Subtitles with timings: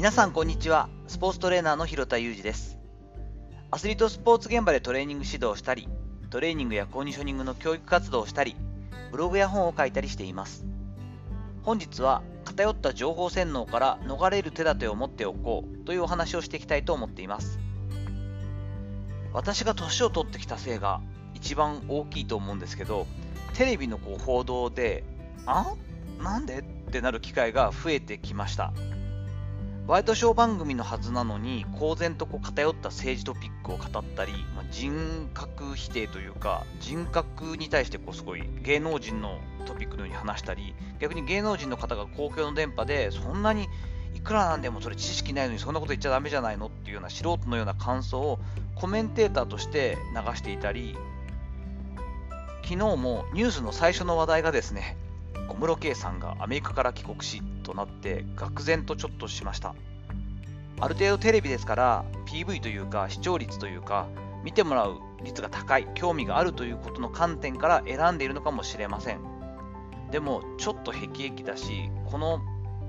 [0.00, 0.88] 皆さんこんにちは。
[1.08, 2.78] スポーツトレーナーの広田裕二です。
[3.70, 5.90] アスリートスポーツ現場でトレーニング指導をしたり
[6.30, 8.56] トレーニングやコンディショニングの教育活動をしたり
[9.12, 10.64] ブログや本を書いたりしています。
[11.64, 17.58] 本日は偏った情報洗脳から逃れる手立てを持っておこうというお話をしていきたいと思っています。
[19.34, 21.02] 私が年を取ってきたせいが
[21.34, 23.06] 一番大きいと思うんですけど
[23.52, 25.04] テレビのこう報道で
[25.44, 25.74] あ？
[26.22, 26.60] なんで？
[26.60, 28.72] ってなる機会が増えてきました。
[29.86, 43.68] ワイドショー番組のはずなのに公然とこう偏った政治トピックを語ったり、まあ、人格否定というか人格に対してこうすごい芸能人のトピックのように話したり逆に芸能人の方が公共の電波でそんなに
[44.14, 48.38] いくらなんでもそれ知識ないのにそんなこと言っちゃダメじゃないのっていうような素人のような感想を
[48.74, 50.96] コメンテーターとして流していたり
[52.62, 54.96] 昨日もニュースの最初の話題がですね
[55.48, 59.74] 小室圭さんがアメリカから帰国しとなって愕然とちょっとしました。
[60.80, 64.08] ある程度テレビですから PV というか視聴率というか
[64.42, 69.20] 見てもらう率が高い興味があるということの観点から選んでいるのかもしれません。
[70.10, 72.38] でもちょっと辟易だしこの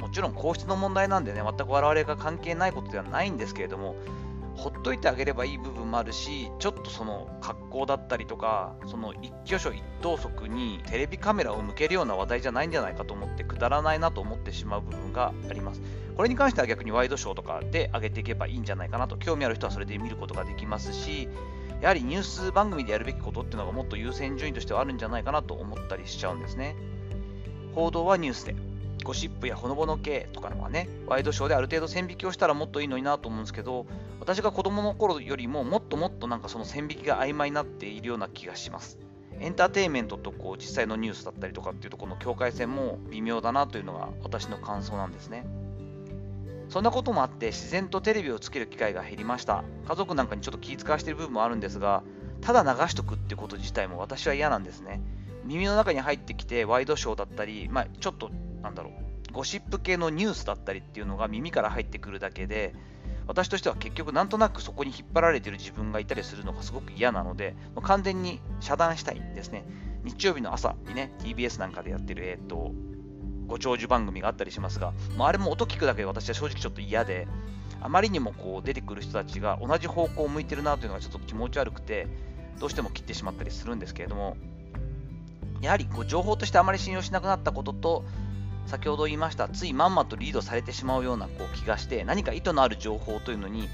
[0.00, 3.96] もちろん皇室の問題なんでね全く我々が関係ないことではないんですけれども
[4.56, 15.82] ほっといてあげればいい部分もあるしちょっとその格好だったりとかその一挙手一投足にテレビカメラを向けるような話題じゃないんじゃないかと思ってくだらないなと思ってしまう部分があります。
[16.16, 21.28] これに関しては逆にワイドショーとかで上げていけばいいんじゃないかなと興味ある人はそれで見ることができますし
[21.80, 26.76] やはりニュース番組でやるべきことっていうのがもっと優先順位としてはあるんじゃないかなと思ったりしちゃうんですね。
[27.74, 28.71] 報道はニュースで。
[29.02, 33.86] ゴシップやほのぼの系とかのはね、ワイドショーである程度線引きをしたらもっといいのになと思うんですけど、
[34.20, 38.98] 私が子供の頃よりももっともっとなんかその線引きが曖昧になっているような気がします。
[39.40, 45.46] エンターテインメントとこう実際のニュースだったりとかっていうとこの境界線も微妙だなというのが私の感想なんですね。
[46.68, 49.64] そんなこともあって自然とテレビをつける機会が減りました。
[49.86, 52.02] 家族なんかにちょっと気遣わしてる部分もあるんですが、
[52.40, 55.02] ただ流しとくってこと自体も私は嫌なんですね。
[55.44, 58.30] 耳の中に入ってきてワイドショーだったり、まあ、ちょっと
[58.62, 62.74] なんだろう、ゴシップ系のニュースだったりっていうのが耳から入ってくるだけで、
[63.26, 69.64] 私としては結局なんとなくそこに引っ張られてる自分がいたりするのがすごく嫌なので、もう完全に遮断したいんですね。
[70.04, 72.72] 日曜日の朝にね、TBS なんかでやってる、えっ、と、
[73.46, 77.28] ご長寿番組があったりしますが、もうあれも音聞くだけで私は正直ちょっと嫌で、
[77.80, 82.06] あまりにもこう出てくる人たちが同じ方向を向いてるなというのがちょっと気持ち悪くて、
[82.58, 84.36] どうしても切ってしまったりするんですけれども、
[85.60, 88.04] やはりこう情報としてあまり信用しなくなったことと、
[88.66, 93.68] 先ほど言いました、ついまんまとリードされてしまうようなこう気がして、何か意図のある情報というのに、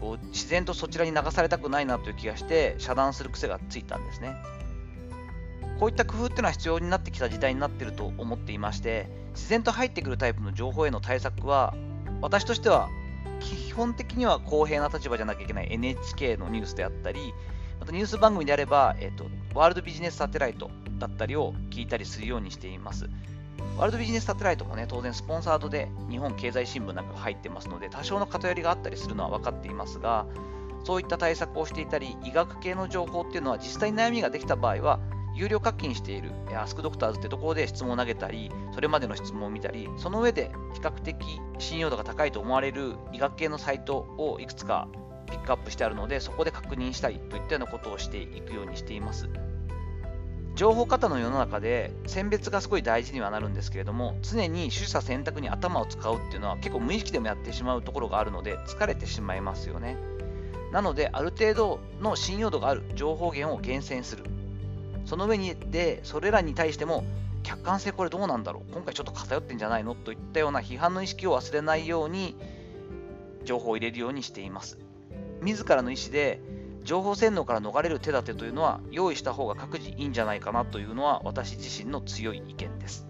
[0.00, 4.34] こう自然とそちらに流されたくないなという気がして、遮断する癖がついたんですね。
[5.78, 11.74] こういった工夫っていうのは必要になってきた時代になっていると思っていまして、自然と入ってくるタイプの情報への対策は、
[12.20, 12.88] 私としては
[13.40, 17.34] 基本的には公平な立場じゃなきゃいけない NHK のニュースであったり、
[17.80, 23.08] またニュース番組であれば、えーと、ワールドビジネスサテライトだったりを聞いたりするようにしています。
[23.76, 30.26] ワールドビジネスサテライトもね、当然スポンサードで日本経済新聞なんかが入ってますので、多少の偏りがあったりするのは分かっていますが、
[30.84, 35.00] そういった対策をしていたり、医学系の情報っていうのは実際に悩みができた場合は、
[35.34, 41.16] 有料課金しているアスクドクターズってところで質問を投げたり、それまでの質問を見たり、その上で比較的
[41.58, 44.86] 信用度が高いと思われる医学系のサイトをいくつか
[45.26, 49.28] ピックアップしてあるので、そこで確認したりといったようなことをしていくようにしています。
[50.54, 59.96] 情報過多の世の中で選別がすごい大事にはなるんですけれども常に取捨選択に頭を使うっていうのは結構無意識でもやってしまうところがあるので疲れてしまいますよね。
[60.70, 64.24] なのである程度の信用度がある情報源を厳選する。
[65.06, 67.04] その上にでそれらに対しても
[67.42, 69.94] 客観性これどうなんだろう今回ちょっと偏ってんじゃないの？
[69.94, 72.36] といったような批判の意識を忘れないように
[73.44, 74.78] 情報を入れるようにしています。
[75.42, 76.40] 自らの意思で
[76.84, 83.06] 情報洗脳から逃れる手立てというのは用意した方が各自いいんじゃないかなというのは私自身の強い意見です。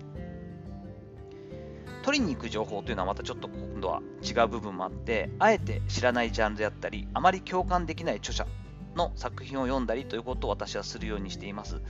[2.04, 8.46] 取りに行く情報というのはまたちょっと今度は違う部分もあって、あえて知らないジャンルであったり、あまり共感できない著者
[8.94, 11.80] の作品を読んだりということを私はするようにしています。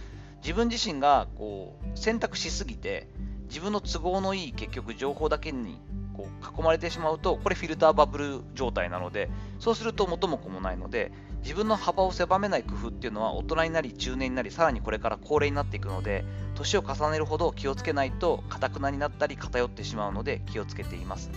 [0.40, 3.08] 自分自身がこう選択しすぎて、
[3.48, 5.80] 自分の都合のいい結局情報だけに
[6.16, 9.28] こう囲まれてしまうと、これフィルターバブル状態なので、
[9.58, 11.12] そうすると元も子もないので、
[11.44, 16.24] 自分の幅を狭めない工夫っていうのは大人になり中年になりさらにこれから高齢になっていくので
[16.54, 21.30] 年を重ねるほど気をつけないとかくなになったり偏ってしまうので気をつけています。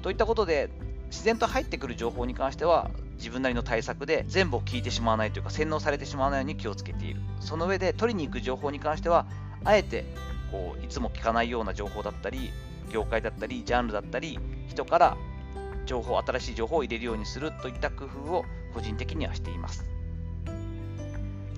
[0.00, 0.70] といったことで
[1.06, 7.20] 自然と入ってくる情報に関しては自分なりの対策で全部を聞いてしまわないというか洗脳されてしまわないように気をつけている。
[7.40, 9.26] その上で取りに行く情報に関しては
[9.64, 10.04] あえて
[10.52, 12.52] こういつも聞かないような情報だったり
[12.92, 15.16] 業界だったりジャンルだったり人から
[15.84, 19.84] 情報、新しい情報を入れるようにするといった工夫を個人的にはしています。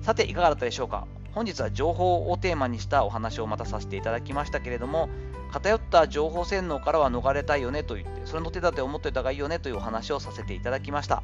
[0.01, 1.07] さて、いかがだったでしょうか？
[1.33, 5.09] 本日は情報をテーマにしたお話をまたさせていただきましたけれども、
[5.51, 11.23] 偏った情報洗脳からは逃れたいよねと言って、それの手立てを持っておいた方がいいよねというお話をさせていただきました。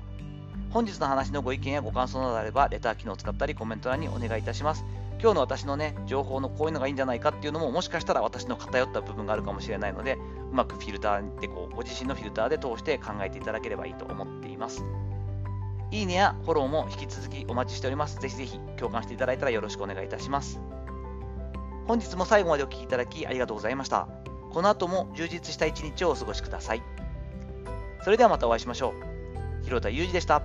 [0.69, 4.85] 本日の話のご意見やご感想などあれば、レター機能を使ったりコメント欄にお願いいたします。
[5.21, 10.17] 今日の私のね、情報のこういうのがいいんじゃないかっていうのも、もしかしたら私の偏った部分があるかもしれないので、
[10.51, 14.83] うまくフィルターでこう、ご自身のフィルターで通して考えていただければいいと思っています。
[15.91, 18.19] いいねやフォローも引き続きお待ちしております。
[18.19, 20.59] ぜひぜひ共感していただいたらよろしくお願いいたします。
[21.87, 24.07] 本日も最後までお聴きいただきありがとうございました。
[24.51, 26.81] この後も充実した一日をお過ごしください。
[28.03, 28.93] それではまたお会いしましょ
[29.61, 29.63] う。
[29.65, 30.41] 広田裕二でした。